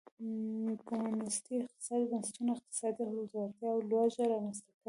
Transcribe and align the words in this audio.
کمونېستي 0.87 1.55
اقتصادي 1.65 2.05
بنسټونو 2.11 2.49
اقتصادي 2.55 3.03
ځوړتیا 3.31 3.67
او 3.73 3.77
لوږه 3.89 4.23
رامنځته 4.31 4.65
کړه. 4.73 4.77